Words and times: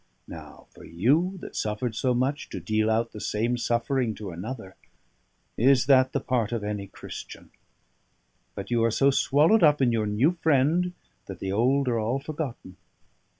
Now 0.27 0.65
for 0.71 0.83
you, 0.83 1.37
that 1.41 1.55
suffered 1.55 1.93
so 1.93 2.15
much, 2.15 2.49
to 2.49 2.59
deal 2.59 2.89
out 2.89 3.11
the 3.11 3.21
same 3.21 3.55
suffering 3.55 4.15
to 4.15 4.31
another, 4.31 4.75
is 5.57 5.85
that 5.85 6.11
the 6.11 6.19
part 6.19 6.51
of 6.51 6.63
any 6.63 6.87
Christian? 6.87 7.51
But 8.55 8.71
you 8.71 8.83
are 8.83 8.89
so 8.89 9.11
swallowed 9.11 9.61
up 9.61 9.79
in 9.79 9.91
your 9.91 10.07
new 10.07 10.31
friend 10.41 10.93
that 11.27 11.37
the 11.37 11.51
old 11.51 11.87
are 11.87 11.99
all 11.99 12.17
forgotten. 12.19 12.77